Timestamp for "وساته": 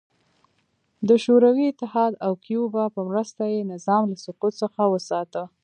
4.93-5.43